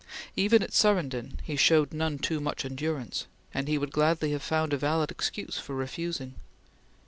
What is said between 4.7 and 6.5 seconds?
a valid excuse for refusing.